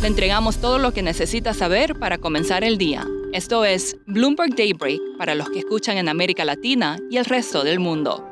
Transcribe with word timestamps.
Le 0.00 0.06
entregamos 0.06 0.56
todo 0.56 0.78
lo 0.78 0.94
que 0.94 1.02
necesita 1.02 1.52
saber 1.52 1.94
para 1.94 2.16
comenzar 2.16 2.64
el 2.64 2.78
día. 2.78 3.06
Esto 3.34 3.66
es 3.66 3.98
Bloomberg 4.06 4.56
Daybreak 4.56 4.98
para 5.18 5.34
los 5.34 5.50
que 5.50 5.58
escuchan 5.58 5.98
en 5.98 6.08
América 6.08 6.46
Latina 6.46 6.98
y 7.10 7.18
el 7.18 7.26
resto 7.26 7.64
del 7.64 7.80
mundo. 7.80 8.26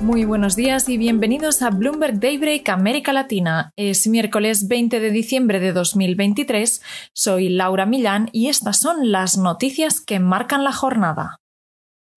Muy 0.00 0.24
buenos 0.24 0.56
días 0.56 0.88
y 0.88 0.96
bienvenidos 0.96 1.60
a 1.60 1.68
Bloomberg 1.68 2.18
Daybreak 2.20 2.70
América 2.70 3.12
Latina. 3.12 3.70
Es 3.76 4.06
miércoles 4.06 4.66
20 4.66 4.98
de 4.98 5.10
diciembre 5.10 5.60
de 5.60 5.74
2023. 5.74 6.80
Soy 7.12 7.50
Laura 7.50 7.84
Millán 7.84 8.30
y 8.32 8.48
estas 8.48 8.78
son 8.78 9.12
las 9.12 9.36
noticias 9.36 10.00
que 10.00 10.20
marcan 10.20 10.64
la 10.64 10.72
jornada. 10.72 11.40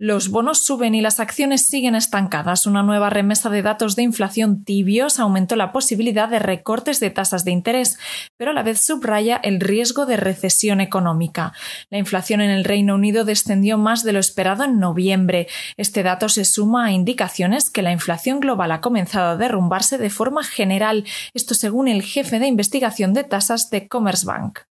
Los 0.04 0.30
bonos 0.30 0.66
suben 0.66 0.96
y 0.96 1.02
las 1.02 1.20
acciones 1.20 1.68
siguen 1.68 1.94
estancadas. 1.94 2.66
Una 2.66 2.82
nueva 2.82 3.12
remesa 3.12 3.52
de 3.52 3.62
datos 3.62 3.96
de 3.96 4.02
inflación 4.02 4.64
tibios 4.64 5.20
aumentó 5.20 5.56
la 5.56 5.72
posibilidad 5.72 6.28
de 6.28 6.40
recortes 6.40 7.00
de 7.00 7.12
tasas 7.12 7.46
de 7.46 7.52
interés, 7.52 8.00
pero 8.36 8.50
a 8.50 8.54
la 8.56 8.64
vez 8.64 8.82
subraya 8.82 9.40
el 9.44 9.60
riesgo 9.60 10.08
de 10.08 10.18
recesión 10.18 10.82
económica. 10.82 11.54
La 11.92 12.00
inflación 12.00 12.42
en 12.42 12.50
el 12.50 12.64
Reino 12.64 12.96
Unido 12.96 13.26
descendió 13.26 13.78
más 13.78 14.02
de 14.04 14.14
lo 14.14 14.20
esperado 14.20 14.64
en 14.64 14.80
noviembre. 14.80 15.48
Este 15.78 16.02
dato 16.02 16.30
se 16.30 16.46
suma 16.46 16.86
a 16.86 16.92
indicaciones 16.92 17.70
que 17.70 17.84
la 17.84 17.92
inflación 17.92 18.40
global 18.40 18.72
ha 18.72 18.82
comenzado 18.82 19.30
a 19.30 19.38
derrumbarse 19.38 20.00
de 20.00 20.10
forma 20.10 20.44
general, 20.44 21.06
esto 21.36 21.54
según 21.54 21.88
el 21.88 22.02
jefe 22.02 22.40
de 22.40 22.48
investigación 22.48 23.14
de 23.14 23.24
tasas 23.24 23.70
de 23.70 23.88
Commerzbank. 23.88 24.62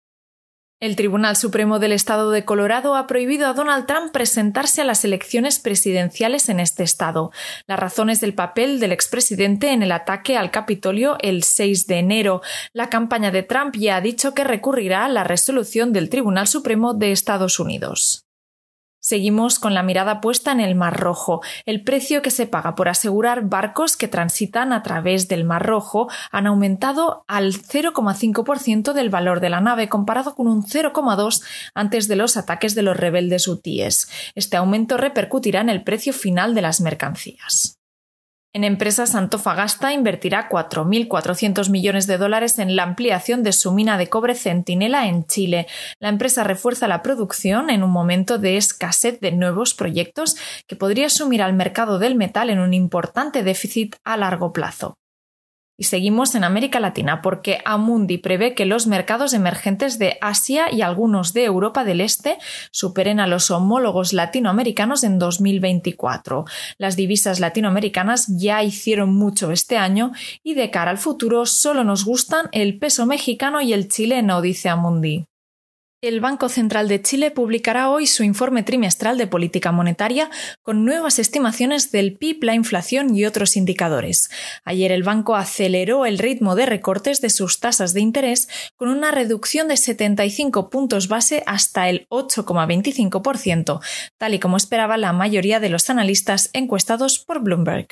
El 0.80 0.96
Tribunal 0.96 1.36
Supremo 1.36 1.78
del 1.78 1.92
Estado 1.92 2.30
de 2.30 2.46
Colorado 2.46 2.96
ha 2.96 3.06
prohibido 3.06 3.46
a 3.46 3.52
Donald 3.52 3.84
Trump 3.84 4.12
presentarse 4.12 4.80
a 4.80 4.86
las 4.86 5.04
elecciones 5.04 5.58
presidenciales 5.58 6.48
en 6.48 6.58
este 6.58 6.84
estado. 6.84 7.32
La 7.66 7.76
razón 7.76 8.08
es 8.08 8.22
del 8.22 8.32
papel 8.32 8.80
del 8.80 8.92
expresidente 8.92 9.72
en 9.72 9.82
el 9.82 9.92
ataque 9.92 10.38
al 10.38 10.50
Capitolio 10.50 11.18
el 11.20 11.42
6 11.42 11.86
de 11.86 11.98
enero. 11.98 12.40
La 12.72 12.88
campaña 12.88 13.30
de 13.30 13.42
Trump 13.42 13.76
ya 13.76 13.96
ha 13.96 14.00
dicho 14.00 14.32
que 14.32 14.42
recurrirá 14.42 15.04
a 15.04 15.10
la 15.10 15.22
resolución 15.22 15.92
del 15.92 16.08
Tribunal 16.08 16.48
Supremo 16.48 16.94
de 16.94 17.12
Estados 17.12 17.60
Unidos. 17.60 18.29
Seguimos 19.00 19.58
con 19.58 19.72
la 19.72 19.82
mirada 19.82 20.20
puesta 20.20 20.52
en 20.52 20.60
el 20.60 20.74
Mar 20.74 21.00
Rojo. 21.00 21.40
El 21.64 21.82
precio 21.82 22.20
que 22.20 22.30
se 22.30 22.46
paga 22.46 22.74
por 22.74 22.90
asegurar 22.90 23.48
barcos 23.48 23.96
que 23.96 24.08
transitan 24.08 24.74
a 24.74 24.82
través 24.82 25.26
del 25.26 25.44
Mar 25.44 25.66
Rojo 25.66 26.08
han 26.30 26.46
aumentado 26.46 27.24
al 27.26 27.54
0,5% 27.54 28.92
del 28.92 29.08
valor 29.08 29.40
de 29.40 29.48
la 29.48 29.62
nave 29.62 29.88
comparado 29.88 30.34
con 30.34 30.46
un 30.46 30.62
0,2% 30.62 31.42
antes 31.74 32.08
de 32.08 32.16
los 32.16 32.36
ataques 32.36 32.74
de 32.74 32.82
los 32.82 32.96
rebeldes 32.96 33.48
hutíes. 33.48 34.08
Este 34.34 34.58
aumento 34.58 34.98
repercutirá 34.98 35.62
en 35.62 35.70
el 35.70 35.82
precio 35.82 36.12
final 36.12 36.54
de 36.54 36.62
las 36.62 36.82
mercancías. 36.82 37.79
En 38.52 38.64
empresas, 38.64 39.14
Antofagasta 39.14 39.92
invertirá 39.92 40.48
4.400 40.48 41.70
millones 41.70 42.08
de 42.08 42.18
dólares 42.18 42.58
en 42.58 42.74
la 42.74 42.82
ampliación 42.82 43.44
de 43.44 43.52
su 43.52 43.70
mina 43.70 43.96
de 43.96 44.08
cobre 44.08 44.34
Centinela 44.34 45.06
en 45.06 45.24
Chile. 45.24 45.68
La 46.00 46.08
empresa 46.08 46.42
refuerza 46.42 46.88
la 46.88 47.00
producción 47.00 47.70
en 47.70 47.84
un 47.84 47.90
momento 47.90 48.38
de 48.38 48.56
escasez 48.56 49.20
de 49.20 49.30
nuevos 49.30 49.74
proyectos 49.74 50.36
que 50.66 50.74
podría 50.74 51.10
sumir 51.10 51.42
al 51.42 51.52
mercado 51.52 52.00
del 52.00 52.16
metal 52.16 52.50
en 52.50 52.58
un 52.58 52.74
importante 52.74 53.44
déficit 53.44 53.94
a 54.04 54.16
largo 54.16 54.52
plazo. 54.52 54.99
Y 55.80 55.84
seguimos 55.84 56.34
en 56.34 56.44
América 56.44 56.78
Latina 56.78 57.22
porque 57.22 57.62
Amundi 57.64 58.18
prevé 58.18 58.54
que 58.54 58.66
los 58.66 58.86
mercados 58.86 59.32
emergentes 59.32 59.98
de 59.98 60.18
Asia 60.20 60.70
y 60.70 60.82
algunos 60.82 61.32
de 61.32 61.44
Europa 61.44 61.84
del 61.84 62.02
Este 62.02 62.36
superen 62.70 63.18
a 63.18 63.26
los 63.26 63.50
homólogos 63.50 64.12
latinoamericanos 64.12 65.04
en 65.04 65.18
2024. 65.18 66.44
Las 66.76 66.96
divisas 66.96 67.40
latinoamericanas 67.40 68.26
ya 68.28 68.62
hicieron 68.62 69.14
mucho 69.14 69.52
este 69.52 69.78
año 69.78 70.12
y 70.42 70.52
de 70.52 70.70
cara 70.70 70.90
al 70.90 70.98
futuro 70.98 71.46
solo 71.46 71.82
nos 71.82 72.04
gustan 72.04 72.50
el 72.52 72.78
peso 72.78 73.06
mexicano 73.06 73.62
y 73.62 73.72
el 73.72 73.88
chileno, 73.88 74.42
dice 74.42 74.68
Amundi. 74.68 75.29
El 76.02 76.22
Banco 76.22 76.48
Central 76.48 76.88
de 76.88 77.02
Chile 77.02 77.30
publicará 77.30 77.90
hoy 77.90 78.06
su 78.06 78.22
informe 78.22 78.62
trimestral 78.62 79.18
de 79.18 79.26
política 79.26 79.70
monetaria 79.70 80.30
con 80.62 80.86
nuevas 80.86 81.18
estimaciones 81.18 81.92
del 81.92 82.16
PIB, 82.16 82.42
la 82.44 82.54
inflación 82.54 83.14
y 83.14 83.26
otros 83.26 83.54
indicadores. 83.54 84.30
Ayer 84.64 84.92
el 84.92 85.02
banco 85.02 85.36
aceleró 85.36 86.06
el 86.06 86.16
ritmo 86.16 86.54
de 86.54 86.64
recortes 86.64 87.20
de 87.20 87.28
sus 87.28 87.60
tasas 87.60 87.92
de 87.92 88.00
interés 88.00 88.48
con 88.76 88.88
una 88.88 89.10
reducción 89.10 89.68
de 89.68 89.76
75 89.76 90.70
puntos 90.70 91.08
base 91.08 91.42
hasta 91.44 91.90
el 91.90 92.06
8,25%, 92.08 93.80
tal 94.16 94.32
y 94.32 94.38
como 94.38 94.56
esperaba 94.56 94.96
la 94.96 95.12
mayoría 95.12 95.60
de 95.60 95.68
los 95.68 95.90
analistas 95.90 96.48
encuestados 96.54 97.18
por 97.18 97.42
Bloomberg. 97.42 97.88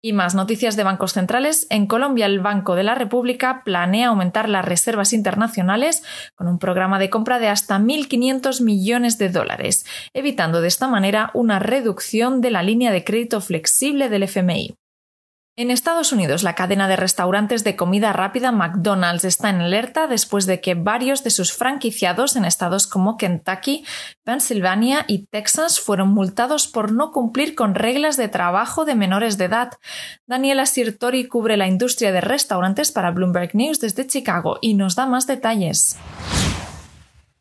Y 0.00 0.12
más 0.12 0.36
noticias 0.36 0.76
de 0.76 0.84
bancos 0.84 1.14
centrales. 1.14 1.66
En 1.70 1.88
Colombia, 1.88 2.26
el 2.26 2.38
Banco 2.38 2.76
de 2.76 2.84
la 2.84 2.94
República 2.94 3.62
planea 3.64 4.08
aumentar 4.08 4.48
las 4.48 4.64
reservas 4.64 5.12
internacionales 5.12 6.04
con 6.36 6.46
un 6.46 6.60
programa 6.60 7.00
de 7.00 7.10
compra 7.10 7.40
de 7.40 7.48
hasta 7.48 7.78
1.500 7.80 8.62
millones 8.62 9.18
de 9.18 9.28
dólares, 9.28 9.84
evitando 10.14 10.60
de 10.60 10.68
esta 10.68 10.86
manera 10.86 11.32
una 11.34 11.58
reducción 11.58 12.40
de 12.40 12.52
la 12.52 12.62
línea 12.62 12.92
de 12.92 13.02
crédito 13.02 13.40
flexible 13.40 14.08
del 14.08 14.22
FMI. 14.22 14.76
En 15.58 15.72
Estados 15.72 16.12
Unidos, 16.12 16.44
la 16.44 16.54
cadena 16.54 16.86
de 16.86 16.94
restaurantes 16.94 17.64
de 17.64 17.74
comida 17.74 18.12
rápida 18.12 18.52
McDonald's 18.52 19.24
está 19.24 19.50
en 19.50 19.60
alerta 19.60 20.06
después 20.06 20.46
de 20.46 20.60
que 20.60 20.76
varios 20.76 21.24
de 21.24 21.30
sus 21.30 21.52
franquiciados 21.52 22.36
en 22.36 22.44
estados 22.44 22.86
como 22.86 23.16
Kentucky, 23.16 23.84
Pennsylvania 24.22 25.04
y 25.08 25.26
Texas 25.26 25.80
fueron 25.80 26.10
multados 26.10 26.68
por 26.68 26.92
no 26.92 27.10
cumplir 27.10 27.56
con 27.56 27.74
reglas 27.74 28.16
de 28.16 28.28
trabajo 28.28 28.84
de 28.84 28.94
menores 28.94 29.36
de 29.36 29.46
edad. 29.46 29.72
Daniela 30.28 30.64
Sirtori 30.64 31.26
cubre 31.26 31.56
la 31.56 31.66
industria 31.66 32.12
de 32.12 32.20
restaurantes 32.20 32.92
para 32.92 33.10
Bloomberg 33.10 33.56
News 33.56 33.80
desde 33.80 34.06
Chicago 34.06 34.58
y 34.60 34.74
nos 34.74 34.94
da 34.94 35.06
más 35.06 35.26
detalles. 35.26 35.98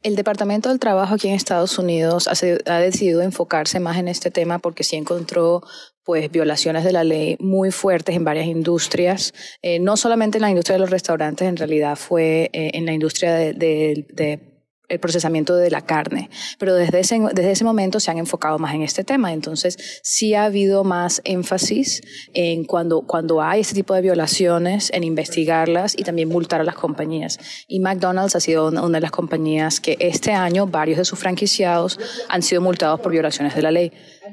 El 0.04 0.16
Departamento 0.16 0.70
del 0.70 0.80
Trabajo 0.80 1.16
aquí 1.16 1.28
en 1.28 1.34
Estados 1.34 1.78
Unidos 1.80 2.28
ha, 2.28 2.80
decidido 2.80 3.22
enfocarse 3.22 3.80
más 3.80 3.98
en 3.98 4.08
este 4.08 4.32
tema 4.32 4.60
porque 4.60 4.84
sí 4.84 4.96
encontró 4.96 5.62
pues 6.04 6.32
violaciones 6.32 6.84
de 6.84 6.94
la 6.94 7.04
ley 7.04 7.36
muy 7.40 7.72
fuertes 7.72 8.16
en 8.16 8.24
varias 8.24 8.48
industrias, 8.48 9.34
eh, 9.62 9.80
no 9.80 9.98
solamente 9.98 10.38
en 10.38 10.44
la 10.44 10.50
industria 10.50 10.76
de 10.76 10.80
los 10.80 10.90
restaurantes, 10.90 11.48
en 11.48 11.58
realidad 11.58 11.98
fue 11.98 12.50
eh, 12.54 12.72
en 12.74 12.86
la 12.86 12.94
industria 12.94 13.34
de, 13.34 13.54
de 13.54 14.57
el 14.90 15.00
procesamiento 15.00 15.56
de 15.56 15.70
la 15.70 15.82
carne. 15.82 16.30
Pero 16.58 16.74
desde 16.76 17.00
ese, 17.00 17.20
desde 17.34 17.52
ese 17.52 17.64
momento 17.64 18.00
se 18.00 18.12
han 18.12 18.18
enfocado 18.18 18.58
más 18.60 18.74
en 18.74 18.84
este 18.84 19.04
tema. 19.04 19.34
Entonces, 19.34 20.00
sí 20.04 20.34
ha 20.34 20.46
habido 20.46 20.84
más 20.84 21.22
énfasis 21.26 22.02
en 22.34 22.64
cuando, 22.64 23.02
cuando 23.02 23.42
hay 23.42 23.62
este 23.62 23.76
tipo 23.76 23.94
de 23.94 24.02
violaciones, 24.02 24.92
en 24.94 25.04
investigarlas 25.04 25.94
y 25.98 26.04
también 26.04 26.30
multar 26.30 26.62
a 26.62 26.64
las 26.64 26.76
compañías. 26.76 27.40
Y 27.68 27.80
McDonald's 27.80 28.36
ha 28.36 28.40
sido 28.40 28.68
una, 28.68 28.88
de 28.88 29.02
las 29.02 29.12
compañías 29.12 29.80
que 29.80 29.98
este 30.00 30.32
año 30.32 30.68
varios 30.68 30.98
de 30.98 31.06
sus 31.06 31.20
franquiciados 31.20 32.00
han 32.30 32.42
sido 32.42 32.62
multados 32.62 33.00
por 33.00 33.12
violaciones 33.12 33.56
de 33.56 33.62
la 33.62 33.72
ley. 33.72 33.92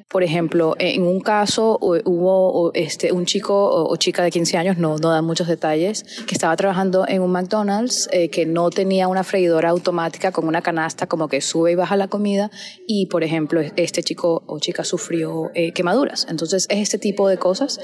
Por 0.08 0.22
ejemplo, 0.22 0.74
en 0.78 1.02
un 1.02 1.20
caso 1.20 1.78
hubo 1.80 2.72
este, 2.74 3.12
un 3.12 3.26
chico 3.26 3.70
o 3.70 3.96
chica 3.96 4.22
de 4.22 4.30
15 4.30 4.56
años, 4.56 4.78
no, 4.78 4.98
no 4.98 5.10
dan 5.10 5.24
muchos 5.24 5.46
detalles, 5.46 6.04
que 6.26 6.34
estaba 6.34 6.56
trabajando 6.56 7.06
en 7.08 7.22
un 7.22 7.32
McDonald's 7.32 8.08
eh, 8.12 8.28
que 8.28 8.46
no 8.46 8.70
tenía 8.70 9.08
una 9.08 9.24
freidora 9.24 9.70
automática 9.70 10.32
con 10.32 10.43
una 10.48 10.62
canasta 10.62 11.06
como 11.06 11.28
que 11.28 11.40
sube 11.40 11.72
y 11.72 11.74
baja 11.74 11.96
la 11.96 12.08
comida 12.08 12.50
y, 12.86 13.06
por 13.06 13.24
ejemplo, 13.24 13.60
este 13.60 14.02
chico 14.02 14.44
o 14.46 14.58
chica 14.58 14.84
sufrió 14.84 15.50
eh, 15.54 15.72
quemaduras. 15.72 16.26
Entonces, 16.28 16.66
es 16.70 16.78
este 16.78 16.98
tipo 16.98 17.28
de 17.28 17.38
cosas. 17.38 17.80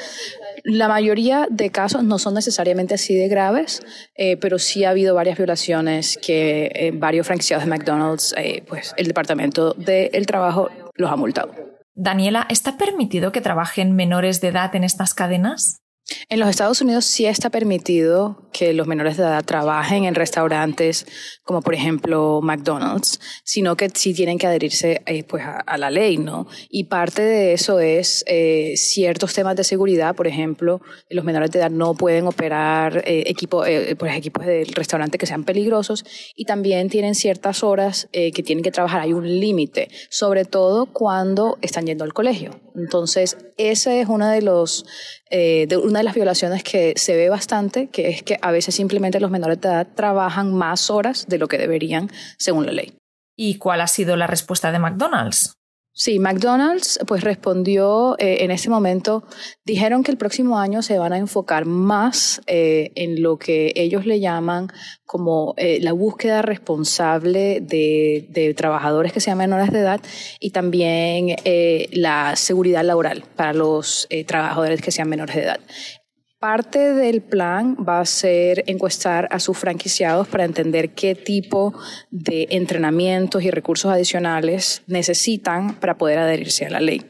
La 0.65 0.89
mayoría 0.89 1.47
de 1.51 1.71
casos 1.71 2.05
no 2.05 2.19
son 2.19 2.35
necesariamente 2.35 2.95
así 2.95 3.15
de 3.15 3.29
graves, 3.29 3.83
eh, 4.15 4.37
pero 4.37 4.59
sí 4.59 4.85
ha 4.85 4.91
habido 4.91 5.15
varias 5.15 5.39
violaciones 5.39 6.19
que 6.19 6.93
varios 6.95 7.27
franquiciados 7.27 7.65
de 7.65 7.71
McDonald's, 7.71 8.35
pues 8.69 8.95
el 8.97 9.07
Departamento 9.07 9.75
del 9.75 10.27
Trabajo 10.27 10.69
los 10.95 11.11
ha 11.11 11.17
multado. 11.17 11.53
Daniela, 11.95 12.47
¿está 12.49 12.79
permitido 12.79 13.33
que 13.33 13.41
trabajen 13.41 13.95
menores 13.95 14.41
de 14.41 14.49
edad 14.49 14.75
en 14.75 14.85
estas 14.85 15.13
cadenas? 15.13 15.83
En 16.29 16.41
los 16.41 16.49
Estados 16.49 16.81
Unidos 16.81 17.05
sí 17.05 17.27
está 17.27 17.51
permitido 17.51 18.49
que 18.53 18.73
los 18.73 18.87
menores 18.87 19.17
de 19.17 19.23
edad 19.23 19.45
trabajen 19.45 20.05
en 20.05 20.15
restaurantes 20.15 21.07
como 21.45 21.63
por 21.63 21.75
ejemplo 21.75 22.41
McDonald's, 22.43 23.21
sino 23.45 23.77
que 23.77 23.91
sí 23.93 24.15
tienen 24.15 24.39
que 24.39 24.47
adherirse 24.47 25.03
eh, 25.07 25.25
pues 25.25 25.43
a, 25.45 25.79
la 25.79 25.91
ley, 25.91 26.17
¿no? 26.19 26.47
Y 26.69 26.85
parte 26.85 27.23
de 27.23 27.53
eso 27.53 27.81
es 27.81 28.25
eh, 28.27 28.75
ciertos 28.77 29.35
temas 29.35 29.57
de 29.57 29.65
seguridad, 29.65 30.15
por 30.15 30.27
ejemplo, 30.27 30.81
los 31.09 31.25
menores 31.25 31.51
de 31.51 31.61
edad 31.61 31.71
no 31.71 31.95
pueden 31.95 32.27
operar 32.27 33.03
eh, 33.07 33.25
equipo, 33.27 33.65
pues, 33.99 34.17
equipos 34.17 34.47
del 34.47 34.69
restaurante 34.73 35.19
que 35.19 35.27
sean 35.27 35.45
peligrosos 35.45 36.05
y 36.37 36.45
también 36.45 36.89
tienen 36.89 37.15
ciertas 37.15 37.63
horas 37.63 38.09
que 38.13 38.43
tienen 38.45 38.63
que 38.63 38.71
trabajar, 38.71 39.01
hay 39.01 39.13
un 39.13 39.41
límite, 39.41 39.89
sobre 40.09 40.45
todo 40.45 40.87
cuando 40.87 41.59
están 41.63 41.87
yendo 41.87 42.05
al 42.05 42.13
colegio. 42.13 42.61
Entonces, 42.75 43.37
esa 43.57 43.95
es 43.95 44.09
una 44.09 44.33
de 44.33 44.43
los 44.43 44.87
eh, 45.31 45.69
una 45.83 46.01
de 46.01 46.05
las 46.05 46.15
violaciones 46.15 46.63
que 46.63 46.95
se 46.97 47.17
ve 47.17 47.29
bastante, 47.29 47.89
que 47.89 48.09
es 48.09 48.23
que 48.23 48.39
a 48.41 48.51
veces 48.51 48.75
simplemente 48.75 49.21
los 49.21 49.31
menores 49.31 49.61
de 49.61 49.69
edad 49.69 49.87
trabajan 49.95 50.55
más 50.55 50.91
horas 50.91 51.27
de 51.29 51.39
lo 51.39 51.49
que 51.49 51.59
deberían 51.59 52.11
según 52.39 52.67
la 52.67 52.73
ley. 52.73 52.97
¿Y 53.37 53.57
cuál 53.59 53.81
ha 53.81 53.87
sido 53.87 54.17
la 54.17 54.27
respuesta 54.27 54.71
de 54.73 54.79
McDonald's? 54.79 55.55
Sí, 56.03 56.19
McDonald's 56.19 56.99
pues 57.07 57.23
respondió 57.23 58.17
eh, 58.19 58.39
en 58.41 58.51
ese 58.51 58.71
momento, 58.71 59.23
dijeron 59.67 60.03
que 60.03 60.11
el 60.11 60.17
próximo 60.17 60.59
año 60.59 60.81
se 60.81 60.99
van 60.99 61.13
a 61.13 61.19
enfocar 61.19 61.67
más 61.67 62.41
eh, 62.47 62.91
en 62.95 63.21
lo 63.21 63.39
que 63.39 63.75
ellos 63.77 64.07
le 64.07 64.19
llaman 64.19 64.69
como 65.05 65.53
eh, 65.59 65.79
la 65.83 65.93
búsqueda 65.93 66.41
responsable 66.41 67.61
de, 67.61 68.27
de, 68.31 68.55
trabajadores 68.55 69.13
que 69.13 69.21
sean 69.21 69.37
menores 69.37 69.73
de 69.73 69.81
edad 69.81 70.01
y 70.39 70.53
también 70.53 71.37
la 71.93 72.35
seguridad 72.35 72.83
laboral 72.83 73.25
para 73.37 73.53
los 73.53 74.09
trabajadores 74.27 74.81
que 74.81 74.93
sean 74.93 75.11
menores 75.11 75.37
de 75.37 75.43
edad. 75.43 75.61
Parte 76.41 76.95
del 76.95 77.21
plan 77.21 77.77
va 77.87 78.01
a 78.01 78.07
ser 78.07 78.65
encuestar 78.67 79.29
a 79.31 79.39
sus 79.41 79.59
franquiciados 79.59 80.27
para 80.27 80.47
entender 80.47 80.95
qué 80.95 81.15
tipo 81.15 81.75
de 82.11 82.47
entrenamientos 82.49 83.43
y 83.43 83.51
recursos 83.51 83.93
adicionales 83.93 84.83
necesitan 84.87 85.75
para 85.75 85.99
poder 85.99 86.19
adherirse 86.19 86.65
a 86.65 86.71
la 86.71 86.81
ley. 86.81 87.03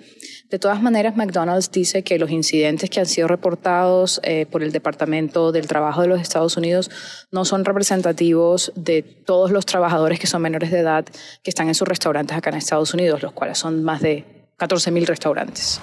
De 0.51 0.59
todas 0.59 0.83
maneras, 0.83 1.17
McDonald's 1.17 1.71
dice 1.71 2.03
que 2.03 2.19
los 2.19 2.33
incidentes 2.33 2.91
que 2.91 2.99
han 2.99 3.07
sido 3.07 3.29
reportados 3.29 4.21
eh, 4.25 4.47
por 4.51 4.65
el 4.65 4.73
Departamento 4.73 5.53
del 5.53 5.69
Trabajo 5.69 6.03
de 6.03 6.09
los 6.09 6.21
Estados 6.21 6.57
Unidos 6.57 6.91
no 7.31 7.45
son 7.45 7.65
representativos 7.65 8.73
de 8.75 9.03
todos 9.03 9.53
los 9.53 9.65
trabajadores 9.65 10.19
que 10.19 10.27
son 10.27 10.43
menores 10.43 10.73
de 10.73 10.81
edad 10.81 11.05
que 11.05 11.51
están 11.51 11.69
en 11.69 11.77
sus 11.77 11.87
restaurantes 11.87 12.37
acá 12.37 12.51
en 12.51 12.57
Estados 12.57 12.95
Unidos, 12.95 13.23
los 13.23 13.31
cuales 13.31 13.59
son 13.59 13.85
más 13.85 14.01
de 14.01 14.25
14.000 14.59 15.07
restaurantes. 15.07 15.81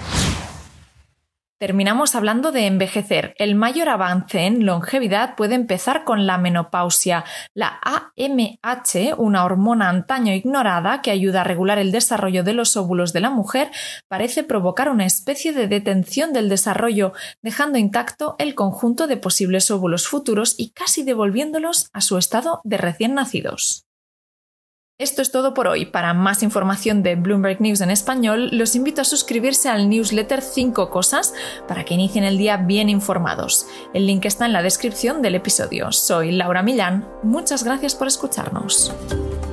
Terminamos 1.59 2.13
hablando 2.13 2.51
de 2.51 2.67
envejecer. 2.67 3.33
El 3.39 3.55
mayor 3.55 3.89
avance 3.89 4.45
en 4.45 4.67
longevidad 4.67 5.35
puede 5.35 5.55
empezar 5.55 6.03
con 6.03 6.27
la 6.27 6.37
menopausia. 6.37 7.25
La 7.55 7.79
AMH, 7.81 9.15
una 9.17 9.43
hormona 9.43 9.89
antaño 9.89 10.33
ignorada 10.33 11.01
que 11.01 11.09
ayuda 11.09 11.41
a 11.41 11.43
regular 11.43 11.79
el 11.79 11.91
desarrollo 11.91 12.43
de 12.43 12.53
los 12.53 12.77
óvulos 12.77 13.11
de 13.11 13.21
la 13.21 13.31
mujer, 13.31 13.71
parece 14.07 14.43
provocar 14.43 14.89
una 14.89 15.07
especie 15.07 15.51
de 15.51 15.67
detención 15.67 16.31
del 16.31 16.47
desarrollo, 16.47 17.13
dejando 17.41 17.79
intacto 17.79 18.35
el 18.37 18.53
conjunto 18.53 19.07
de 19.07 19.17
posibles 19.17 19.71
óvulos 19.71 20.07
futuros 20.07 20.53
y 20.59 20.73
casi 20.73 21.01
devolviéndolos 21.01 21.89
a 21.91 22.01
su 22.01 22.19
estado 22.19 22.61
de 22.65 22.77
recién 22.77 23.15
nacidos. 23.15 23.86
Esto 24.99 25.21
es 25.21 25.29
todo 25.31 25.53
por 25.53 25.67
hoy. 25.67 25.85
Para 25.85 26.15
más 26.15 26.41
información 26.41 27.03
de 27.03 27.13
Bloomberg 27.13 27.61
News 27.61 27.81
en 27.81 27.91
español, 27.91 28.49
los 28.51 28.75
invito 28.75 29.01
a 29.01 29.05
suscribirse 29.05 29.69
al 29.69 29.89
newsletter 29.89 30.41
5 30.41 30.89
cosas 30.89 31.35
para 31.67 31.85
que 31.85 31.93
inicien 31.93 32.23
el 32.23 32.39
día 32.39 32.57
bien 32.57 32.89
informados. 32.89 33.67
El 33.93 34.07
link 34.07 34.25
está 34.25 34.47
en 34.47 34.53
la 34.53 34.63
descripción 34.63 35.21
del 35.21 35.35
episodio. 35.35 35.91
Soy 35.91 36.31
Laura 36.31 36.63
Millán. 36.63 37.07
Muchas 37.21 37.63
gracias 37.63 37.93
por 37.93 38.07
escucharnos. 38.07 38.91